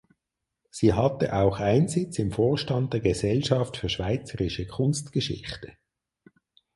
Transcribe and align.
Sie 0.71 0.93
hatte 0.93 1.31
auch 1.35 1.59
Einsitz 1.59 2.17
im 2.17 2.31
Vorstand 2.31 2.91
der 2.91 3.01
Gesellschaft 3.01 3.77
für 3.77 3.87
Schweizerische 3.87 4.65
Kunstgeschichte. 4.65 5.73